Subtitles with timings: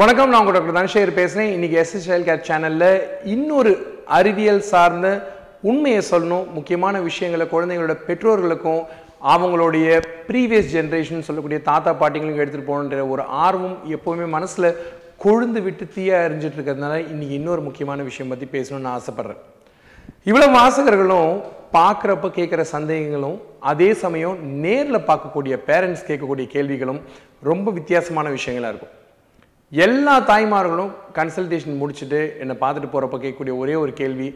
[0.00, 3.02] வணக்கம் நான் உங்கள் டாக்டர் தனசேகர் பேசுகிறேன் இன்றைக்கி எஸ்எஸ் சைல்ட் கேர் சேனலில்
[3.32, 3.72] இன்னொரு
[4.18, 5.08] அறிவியல் சார்ந்த
[5.70, 6.46] உண்மையை சொல்லணும்.
[6.54, 8.80] முக்கியமான விஷயங்களை குழந்தைங்களோட பெற்றோர்களுக்கும்
[9.32, 9.88] அவங்களுடைய
[10.28, 14.68] ப்ரீவியஸ் ஜென்ரேஷன் சொல்லக்கூடிய தாத்தா பாட்டிங்களுக்கு எடுத்துகிட்டு போகணுன்ற ஒரு ஆர்வம் எப்போவுமே மனசில்
[15.24, 19.42] கொழுந்து விட்டு தீயாக எரிஞ்சிட்டு இருக்கிறதுனால இன்றைக்கி இன்னொரு முக்கியமான விஷயம் பற்றி பேசணும்னு ஆசைப்பட்றேன்.
[20.30, 21.30] இவ்வளோ வாசகர்களும்
[21.76, 23.38] பார்க்குறப்ப கேட்குற சந்தேகங்களும்
[23.74, 27.02] அதே சமயம் நேரில் பார்க்கக்கூடிய பேரண்ட்ஸ் கேட்கக்கூடிய கேள்விகளும்
[27.52, 28.96] ரொம்ப வித்தியாசமான விஷயங்களாக இருக்கும்.
[29.72, 34.26] எல்லா தாய்மார்களும் கன்சல்டேஷன் முடிச்சுட்டு என்னை பார்த்துட்டு போகிறப்ப கேட்கக்கூடிய ஒரே ஒரு கேள்வி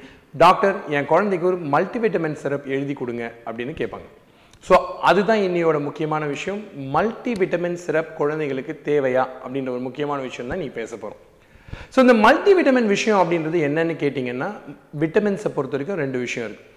[0.43, 4.07] டாக்டர் என் குழந்தைக்கு ஒரு மல்டிவிட்டமின் சிரப் எழுதி கொடுங்க அப்படின்னு கேட்பாங்க.
[4.69, 4.75] ஸோ
[5.11, 6.61] அதுதான் இன்னையோட முக்கியமான விஷயம்.
[6.97, 11.23] மல்டி விட்டமின் சிரப் குழந்தைகளுக்கு தேவையா அப்படின்ற ஒரு முக்கியமான விஷயம் தான் நீ பேச போகிறோம்
[11.95, 14.49] ஸோ இந்த மல்டி விட்டமின் விஷயம் அப்படின்றது என்னன்னு கேட்டிங்கன்னா
[15.03, 16.73] விட்டமின்ஸை பொறுத்த வரைக்கும் ரெண்டு விஷயம் இருக்குது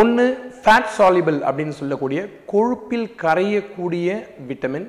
[0.00, 0.24] ஒன்று
[0.62, 2.20] ஃபேட் சாலிபிள் அப்படின்னு சொல்லக்கூடிய
[2.52, 4.08] கொழுப்பில் கரையக்கூடிய
[4.50, 4.88] விட்டமின்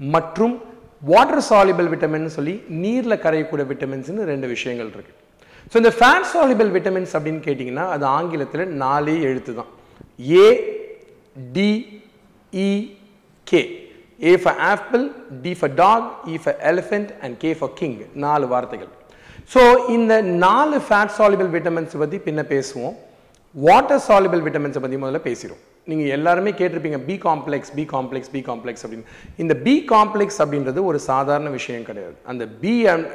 [0.00, 0.54] மற்றும்
[1.02, 5.14] வாட்டர் சாலிபிள் விட்டமின் சொல்லி நீரில் கரையக்கூடிய விட்டமின்ஸ்னு ரெண்டு விஷயங்கள் இருக்கு.
[5.72, 9.70] ஸோ இந்த ஃபேட் சாலிபிள் விட்டமின்ஸ் அப்படின்னு கேட்டிங்கன்னா அது ஆங்கிலத்தில் நாலே எழுத்து தான்.
[10.42, 10.46] A
[11.56, 11.70] D
[12.66, 12.70] E
[13.50, 13.60] K
[14.30, 15.04] A for apple
[15.44, 18.92] D for dog E for elephant and K for king நாலு வார்த்தைகள்.
[19.54, 19.62] ஸோ
[19.96, 20.14] இந்த
[20.46, 22.96] நாலு ஃபேட் சாலிபிள் விட்டமின்ஸ் பற்றி பின்ன பேசுவோம்.
[23.54, 25.62] வாட்டர் சாலிபிள் விட்டமின்ஸை பற்றி முதல்ல பேசிடுவோம்.
[25.90, 29.08] நீங்கள் எல்லாருமே கேட்டிருப்பீங்க B complex B complex B complex அப்படின்னு.
[29.42, 32.16] இந்த பி காம்ப்ளெக்ஸ் அப்படின்றது ஒரு சாதாரண விஷயம் கிடையாது.
[32.32, 32.72] அந்த பி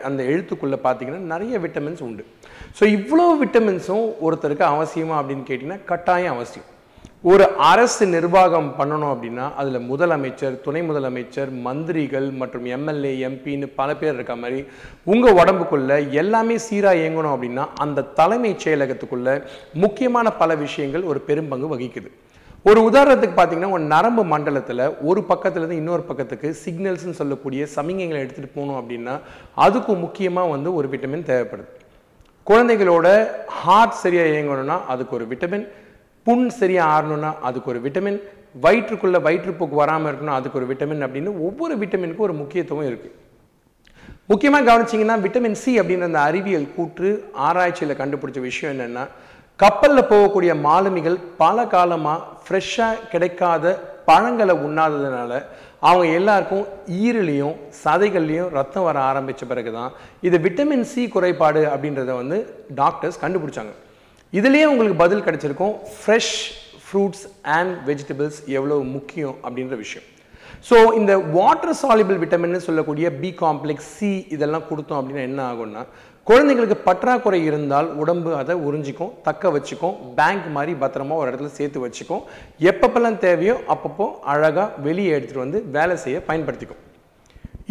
[0.09, 2.25] அந்த எழுத்துக்குள்ளே பார்த்தீங்கன்னா நிறைய விட்டமின்ஸ் உண்டு.
[2.77, 6.67] ஸோ இவ்வளோ விட்டமின்ஸும் ஒருத்தருக்கு அவசியமா அப்படின்னு கேட்டிங்கன்னா கட்டாயம் அவசியம்.
[7.31, 14.17] ஒரு அரசு நிர்வாகம் பண்ணணும் அப்படின்னா அதில் முதலமைச்சர் துணை முதலமைச்சர் மந்திரிகள் மற்றும் எம்எல்ஏ எம்பின்னு பல பேர்
[14.17, 14.59] இருக்க மாதிரி
[15.13, 19.37] உங்கள் உடம்புக்குள்ள எல்லாமே சீராக இயங்கணும் அப்படின்னா அந்த தலைமைச் செயலகத்துக்குள்ள
[19.85, 22.11] முக்கியமான பல விஷயங்கள் ஒரு பெரும்பங்கு வகிக்குது.
[22.65, 28.77] ஒரு உதாரணத்துக்கு பார்த்தீங்கன்னா ஒரு நரம்பு மண்டலத்தில் ஒரு பக்கத்துலேருந்து இன்னொரு பக்கத்துக்கு சிக்னல்ஸ்னு சொல்லக்கூடிய சமிகைகளை எடுத்துகிட்டு போகணும்
[28.81, 29.13] அப்படின்னா
[29.65, 31.67] அதுக்கும் முக்கியமாக வந்து ஒரு விட்டமின் தேவைப்படுது.
[32.47, 33.07] குழந்தைகளோட
[33.57, 35.65] ஹார்ட் சரியாக இயங்கணும்னா அதுக்கு ஒரு விட்டமின்
[36.27, 38.19] புண் சரியாக ஆறணும்னா அதுக்கு ஒரு விட்டமின்
[38.65, 43.15] வயிற்றுக்குள்ளே வயிற்றுப்போக்கு வராமல் இருக்கணும் அதுக்கு ஒரு விட்டமின் அப்படின்னு ஒவ்வொரு விட்டமினுக்கும் ஒரு முக்கியத்துவம் இருக்குது
[44.31, 47.09] முக்கியமாக கவனிச்சிங்கன்னா விட்டமின் சி அப்படின்ற அந்த அறிவியல் கூற்று
[47.47, 49.03] ஆராய்ச்சியில் கண்டுபிடிச்ச விஷயம் என்னென்னா
[49.59, 53.73] கப்பலில் போகக்கூடிய மாலுமிகள் பல காலமாக ஃப்ரெஷ்ஷாக கிடைக்காத
[54.07, 55.31] பழங்களை உண்ணாததுனால
[55.89, 56.65] அவங்க எல்லாருக்கும்
[57.03, 59.91] ஈரலையும் சதைகள்லையும் ரத்தம் வர ஆரம்பித்த பிறகு தான்
[60.27, 62.37] இது விட்டமின் சி குறைபாடு அப்படின்றத வந்து
[62.81, 63.73] டாக்டர்ஸ் கண்டுபிடிச்சாங்க.
[64.33, 65.75] இதுலேயே உங்களுக்கு பதில் கிடைச்சிருக்கும்.
[65.99, 66.35] ஃப்ரெஷ்
[66.85, 67.25] ஃப்ரூட்ஸ்
[67.57, 70.07] அண்ட் வெஜிடபிள்ஸ் எவ்வளோ முக்கியம் அப்படின்ற விஷயம்.
[70.69, 75.83] ஸோ இந்த வாட்டர் சாலிபிள் விட்டமின்னு சொல்லக்கூடிய பி காம்ப்ளெக்ஸ் சி இதெல்லாம் கொடுத்தோம் அப்படின்னா என்ன ஆகும்னா
[76.27, 82.21] குழந்தைங்களுக்கு பற்றாக்குறை இருந்தால் உடம்பு அதை உறிஞ்சிக்கும் தக்க வச்சுக்கும் பேங்க் மாதிரி பத்திரமா ஒரு இடத்துல சேர்த்து வச்சுக்கும்.
[82.69, 86.81] எப்பப்பெல்லாம் தேவையோ அப்பப்போ அழகாக வெளியே எடுத்துகிட்டு வந்து வேலை செய்ய பயன்படுத்திக்கும்.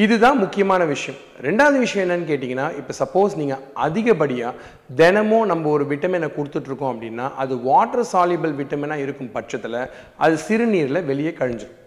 [0.05, 1.19] இதுதான் முக்கியமான விஷயம்.
[1.47, 4.61] ரெண்டாவது விஷயம் என்னன்னு கேட்டிங்கன்னா இப்போ சப்போஸ் நீங்கள் அதிகப்படியாக
[5.01, 9.79] தினமும் நம்ம ஒரு விட்டமினை கொடுத்துட்ருக்கோம் அப்படின்னா அது வாட்டர் சாலிபிள் விட்டமினாக இருக்கும் பட்சத்தில்
[10.27, 11.79] அது சிறுநீரில் வெளியே கழிஞ்சிடும்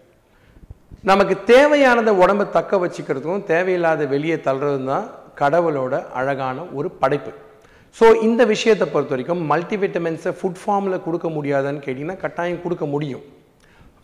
[1.12, 5.08] நமக்கு தேவையானதை உடம்பை தக்க வச்சுக்கிறதுக்கும் தேவையில்லாத வெளியே தள்ளுறதும் தான்
[5.42, 7.32] கடவுளோட அழகான ஒரு படைப்பு.
[7.98, 13.24] ஸோ இந்த விஷயத்தை பொறுத்த வரைக்கும் மல்டிவிட்டமின்ஸை ஃபுட் ஃபார்மில் கொடுக்க முடியாதான்னு கேட்டிங்கன்னா கட்டாயம் கொடுக்க முடியும்.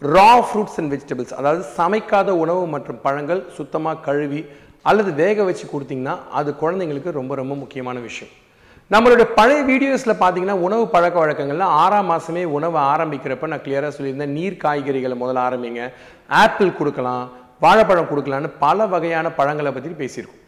[0.02, 4.42] ரா ஃப்ரூட்ஸ் அண்ட் வெஜிடபிள்ஸ் அதாவது சமைக்காத உணவு மற்றும் பழங்கள் சுத்தமாக கழுவி
[4.90, 8.32] அல்லது வேக வச்சு கொடுத்தீங்கன்னா அது குழந்தைங்களுக்கு ரொம்ப ரொம்ப முக்கியமான விஷயம்.
[8.94, 14.36] நம்மளுடைய பழைய வீடியோஸில் பார்த்தீங்கன்னா உணவு பழக்க வழக்கங்களில் ஆறாம் மாதமே உணவு ஆரம்பிக்கிறப்ப நான் கிளியராக சொல்லியிருந்தேன்.
[14.38, 15.84] நீர் காய்கறிகளை முதல்ல ஆரம்பிங்க
[16.44, 17.24] ஆப்பிள் கொடுக்கலாம்
[17.66, 20.41] வாழைப்பழம் கொடுக்கலான்னு பல வகையான பழங்களை பற்றி பேசியிருக்கோம்.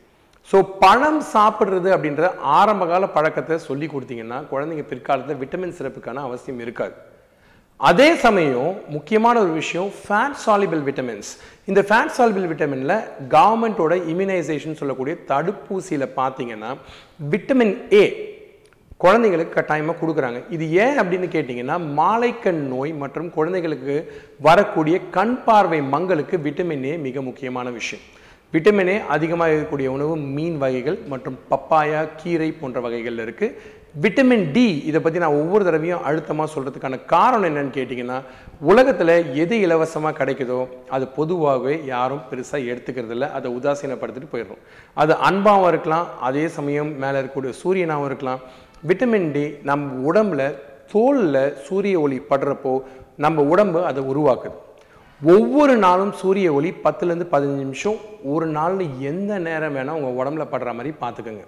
[0.49, 2.23] ஸோ பழம் சாப்பிட்றது அப்படின்ற
[2.59, 6.95] ஆரம்பகால பழக்கத்தை சொல்லி கொடுத்தீங்கன்னா குழந்தைங்க பிற்காலத்தில் விட்டமின் சிறப்புக்கான அவசியம் இருக்காது.
[7.89, 11.31] அதே சமயம் முக்கியமான ஒரு விஷயம் ஃபேட் சாலிபிள் விட்டமின்ஸ்
[11.69, 12.95] இந்த ஃபேட் சாலிபிள் விட்டமினில்
[13.33, 16.71] கவர்மெண்ட்டோட இம்யூனைசேஷன் சொல்லக்கூடிய தடுப்பூசியில் பார்த்தீங்கன்னா
[17.33, 18.03] விட்டமின் ஏ
[19.03, 20.39] குழந்தைங்களுக்கு கட்டாயமாக கொடுக்குறாங்க.
[20.55, 23.95] இது ஏன் அப்படின்னு கேட்டிங்கன்னா மாலைக்கண் நோய் மற்றும் குழந்தைகளுக்கு
[24.47, 28.05] வரக்கூடிய கண் பார்வை மங்களுக்கு விட்டமின் ஏ மிக முக்கியமான விஷயம்.
[28.53, 33.55] விட்டமின் ஏ அதிகமாக இருக்கக்கூடிய உணவு மீன் வகைகள் மற்றும் பப்பாயா கீரை போன்ற வகைகள் இருக்குது
[34.03, 38.17] விட்டமின் டி இதை பற்றி நான் ஒவ்வொரு தடவையும் அழுத்தமாக சொல்கிறதுக்கான காரணம் என்னன்னு கேட்டிங்கன்னா
[38.71, 39.13] உலகத்தில்
[39.43, 40.59] எது இலவசமாக கிடைக்குதோ
[40.95, 44.61] அது பொதுவாகவே யாரும் பெருசாக எடுத்துக்கிறதில்ல அதை உதாசீனப்படுத்திட்டு போயிடுறோம்.
[45.03, 48.43] அது அன்பாகவும் இருக்கலாம் அதே சமயம் மேலே இருக்கக்கூடிய சூரியனாகவும் இருக்கலாம்.
[48.91, 50.43] விட்டமின் டி நம்ம உடம்புல
[50.93, 52.75] தோலில் சூரிய ஒளி படுறப்போ
[53.25, 54.57] நம்ம உடம்பு அதை உருவாக்குது.
[55.31, 57.97] ஒவ்வொரு நாளும் சூரிய ஒளி பத்துலேருந்து பதினஞ்சு நிமிஷம்.
[58.33, 61.43] ஒரு நாளில் எந்த நேரம் வேணால் உங்கள் உடம்புல படுற மாதிரி பார்த்துக்கோங்க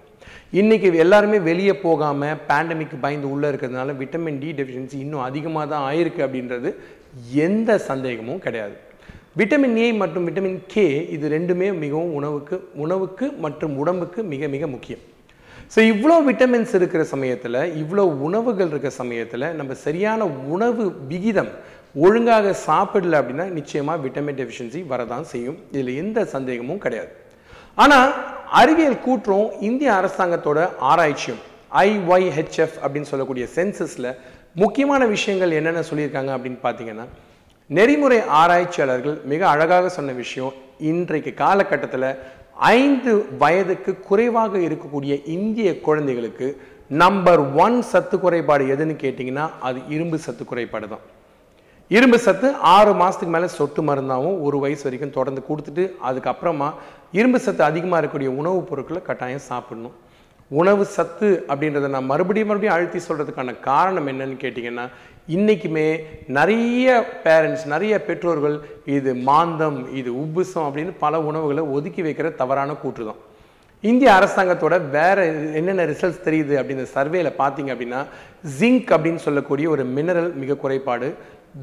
[0.60, 6.24] இன்றைக்கி எல்லாருமே வெளியே போகாமல் பேண்டமிக் பயந்து உள்ளே இருக்கிறதுனால விட்டமின் டி டெஃபிஷியன்சி இன்னும் அதிகமாக தான் ஆயிருக்கு
[6.26, 6.70] அப்படின்றது
[7.46, 8.76] எந்த சந்தேகமும் கிடையாது.
[9.40, 10.86] விட்டமின் ஏ மற்றும் விட்டமின் கே
[11.16, 15.04] இது ரெண்டுமே மிகவும் உணவுக்கு உணவுக்கு மற்றும் உடம்புக்கு மிக மிக முக்கியம்.
[15.74, 21.50] ஸோ இவ்வளோ விட்டமின்ஸ் இருக்கிற சமயத்தில் இவ்வளோ உணவுகள் இருக்கிற சமயத்தில் நம்ம சரியான உணவு விகிதம்
[22.04, 25.58] ஒழுங்காக சாப்பிடல அப்படின்னா நிச்சயமாக விட்டமின் டெஃபிஷியன்சி வரதான் செய்யும்.
[25.72, 27.12] இதில் எந்த சந்தேகமும் கிடையாது.
[27.82, 28.10] ஆனால்
[28.60, 30.60] அறிவியல் கூற்றும் இந்திய அரசாங்கத்தோட
[30.90, 31.40] ஆராய்ச்சியும்
[31.86, 34.10] ஐஒய்ஹெச்எஃப் அப்படின்னு சொல்லக்கூடிய சென்சஸில்
[34.62, 37.06] முக்கியமான விஷயங்கள் என்னென்ன சொல்லியிருக்காங்க அப்படின்னு பார்த்தீங்கன்னா
[37.70, 40.54] நெறிமுறை ஆராய்ச்சியாளர்கள் மிக அழகாக சொன்ன விஷயம்
[40.90, 42.08] இன்றைக்கு காலகட்டத்தில்
[42.76, 46.48] ஐந்து வயதுக்கு குறைவாக இருக்கக்கூடிய இந்திய குழந்தைகளுக்கு
[47.02, 51.04] நம்பர் ஒன் சத்து குறைபாடு எதுன்னு கேட்டிங்கன்னா அது இரும்பு சத்து குறைபாடு தான்
[51.90, 56.68] இரும்பு சத்து ஆறு மாதத்துக்கு மேலே சொட்டு மருந்தாகவும் ஒரு வயசு வரைக்கும் தொடர்ந்து கொடுத்துட்டு அதுக்கப்புறமா
[57.12, 59.94] இரும்பு சத்து அதிகமாக இருக்கக்கூடிய உணவுப் பொருட்களை கட்டாயம் சாப்பிடணும்.
[60.50, 64.84] உணவு சத்து அப்படின்றத நான் மறுபடியும் மறுபடியும் அழுத்தி சொல்கிறதுக்கான காரணம் என்னன்னு கேட்டிங்கன்னா
[65.28, 65.86] இன்றைக்குமே
[66.26, 68.56] நிறைய பேரண்ட்ஸ் நிறைய பெற்றோர்கள்
[68.96, 73.22] இது மாந்தம் இது உப்புசம் அப்படின்னு பல உணவுகளை ஒதுக்கி வைக்கிற தவறான கூற்று தான்.
[73.84, 75.24] இந்திய அரசாங்கத்தோட வேற
[75.58, 78.00] என்னென்ன ரிசல்ட்ஸ் தெரியுது அப்படின்ற சர்வேல பார்த்தீங்க அப்படின்னா
[78.58, 81.08] ஜிங்க் அப்படின்னு சொல்லக்கூடிய ஒரு மினரல் மிக குறைபாடு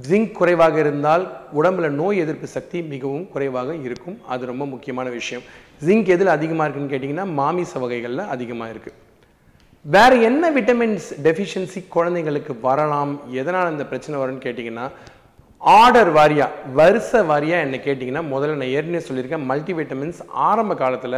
[0.07, 1.23] ஜிங்க் குறைவாக இருந்தால்
[1.59, 4.17] உடம்புல நோய் எதிர்ப்பு சக்தி மிகவும் குறைவாக இருக்கும்.
[4.27, 5.43] அது ரொம்ப முக்கியமான விஷயம்.
[5.85, 8.99] ஜிங்க் எதில் அதிகமாக இருக்குன்னு கேட்டிங்கன்னா மாமிச வகைகளில் அதிகமாக இருக்குது
[9.85, 13.19] வேறு என்ன விட்டமின்ஸ் டெஃபிஷியன்சி குழந்தைங்களுக்கு வரலாம்?
[13.41, 14.85] எதனால் இந்த பிரச்சனை வரும்னு கேட்டிங்கன்னா
[15.61, 16.47] ஆர்டர் வாரியா
[16.79, 21.17] வரிசை வாரியா என்ன கேட்டிங்கன்னா முதல்ல நான் ஏற்கனவே சொல்லியிருக்கேன் மல்டி விட்டமின்ஸ் ஆரம்ப காலத்தில்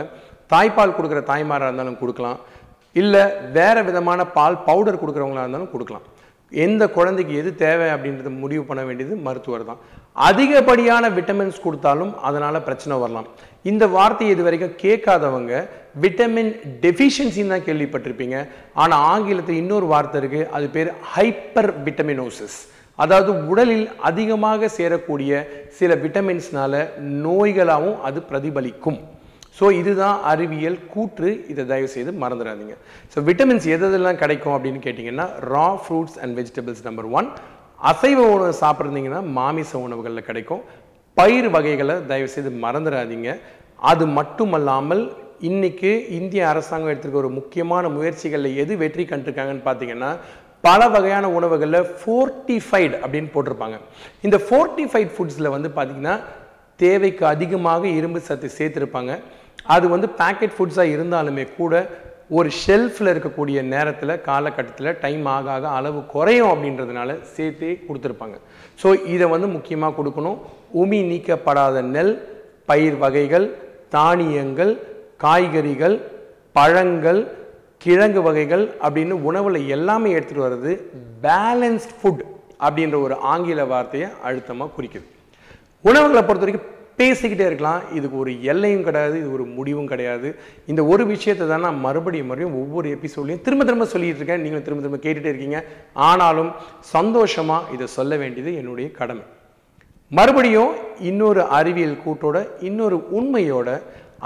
[0.54, 2.39] தாய்ப்பால் கொடுக்குற தாய்மாராக இருந்தாலும் கொடுக்கலாம்.
[2.94, 6.06] இல்லை வேறு விதமான பால் பவுடர் கொடுக்குறவங்களா இருந்தாலும் கொடுக்கலாம்.
[6.51, 9.80] எந்த குழந்தைக்கு எது தேவை அப்படின்றத முடிவு பண்ண வேண்டியது மருத்துவர் தான்.
[10.27, 13.27] அதிகப்படியான விட்டமின்ஸ் கொடுத்தாலும் அதனால் பிரச்சனை வரலாம்.
[13.71, 15.53] இந்த வார்த்தையை இது வரைக்கும் கேட்காதவங்க
[16.03, 16.51] விட்டமின்
[16.86, 18.38] டெஃபிஷியன்சின்னு தான் கேள்விப்பட்டிருப்பீங்க.
[18.83, 22.57] ஆனால் ஆங்கிலத்தில் இன்னொரு வார்த்தை இருக்குது அது பேர் ஹைப்பர் விட்டமினோசிஸ்
[23.03, 25.42] அதாவது உடலில் அதிகமாக சேரக்கூடிய
[25.80, 26.74] சில விட்டமின்ஸ்னால
[27.25, 29.00] நோய்களாகவும் அது பிரதிபலிக்கும்.
[29.57, 31.30] ஸோ இதுதான் அறிவியல் கூற்று.
[31.52, 32.75] இதை தயவு செய்து மறந்துடாதீங்க.
[33.13, 37.30] ஸோ விட்டமின்ஸ் எது எதெல்லாம் கிடைக்கும் அப்படின்னு கேட்டிங்கன்னா raw fruits and vegetables number one
[37.92, 40.63] அசைவ உணவு சாப்பிட்றீங்கன்னா மாமிச உணவுகளில் கிடைக்கும்.
[41.18, 43.30] பயிர் வகைகளை தயவு செய்து மறந்துடாதீங்க.
[43.92, 45.04] அது மட்டுமல்லாமல்
[45.50, 50.12] இன்றைக்கி இந்திய அரசாங்கம் எடுத்திருக்க ஒரு முக்கியமான முயற்சிகளில் எது வெற்றி கண்டிருக்காங்கன்னு பார்த்தீங்கன்னா
[50.68, 53.78] பல வகையான உணவுகளில் ஃபோர்ட்டிஃபைடு அப்படின்னு போட்டிருப்பாங்க.
[54.25, 56.16] இந்த ஃபோர்ட்டிஃபைட் ஃபுட்ஸில் வந்து பார்த்திங்கன்னா
[56.80, 59.12] தேவைக்கு அதிகமாக இரும்பு சத்து சேர்த்துருப்பாங்க.
[59.74, 61.74] அது வந்து பேக்கெட் ஃபுட்ஸாக இருந்தாலுமே கூட
[62.38, 68.38] ஒரு ஷெல்ஃபில் இருக்கக்கூடிய நேரத்தில் காலகட்டத்தில் டைம் ஆக ஆக அளவு குறையும் அப்படின்றதுனால சேர்த்தே கொடுத்துருப்பாங்க.
[68.82, 70.38] ஸோ இதை வந்து முக்கியமாக கொடுக்கணும்.
[70.82, 72.14] உமி நீக்கப்படாத நெல்
[72.70, 73.48] பயிர் வகைகள்
[73.96, 74.74] தானியங்கள்
[75.24, 75.98] காய்கறிகள்
[76.58, 77.22] பழங்கள்
[77.84, 80.72] கிழங்கு வகைகள் அப்படின்னு உணவில் எல்லாமே எடுத்துகிட்டு வர்றது
[81.26, 82.24] பேலன்ஸ்ட் ஃபுட்
[82.66, 85.06] அப்படின்ற ஒரு ஆங்கில வார்த்தையை அழுத்தமாக குறிக்குது.
[85.86, 87.81] உணவுகளை பொறுத்த வரைக்கும் பேசிக்கிட்டே இருக்கலாம்.
[87.97, 90.27] இதுக்கு ஒரு எல்லையும் கிடையாது இது ஒரு முடிவும் கிடையாது.
[90.71, 94.42] இந்த ஒரு விஷயத்தை தான் நான் மறுபடியும் மறுபடியும் ஒவ்வொரு எபிசோட்லையும் திரும்ப திரும்ப சொல்லிட்டு இருக்கேன்.
[94.44, 95.59] நீங்களும் திரும்ப திரும்ப கேட்டுகிட்டே இருக்கீங்க.
[95.94, 99.25] ஆனாலும் சந்தோஷமாக இதை சொல்ல வேண்டியது என்னுடைய கடமை.
[100.18, 100.74] மறுபடியும்
[101.09, 103.69] இன்னொரு அறிவியல் கூட்டோட இன்னொரு உண்மையோட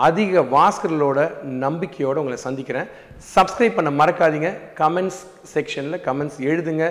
[0.07, 1.19] அதிக வாஸ்கர்களோட
[1.65, 2.89] நம்பிக்கையோடு உங்களை சந்திக்கிறேன்.
[3.35, 4.49] சப்ஸ்கிரைப் பண்ண மறக்காதீங்க.
[4.81, 5.21] கமெண்ட்ஸ்
[5.53, 6.85] செக்ஷனில் கமெண்ட்ஸ் எழுதுங்க.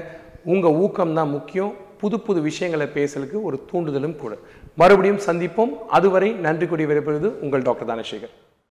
[0.52, 1.72] உங்கள் ஊக்கம் தான் முக்கியம்.
[1.98, 4.36] புது புது விஷயங்களை பேசலுக்கு ஒரு தூண்டுதலும் கூட.
[4.76, 5.78] மறுபடியும் சந்திப்போம்.
[5.88, 8.34] அதுவரை நன்றி கூடி விரைப்பது உங்கள் டாக்டர் தானசேகர்.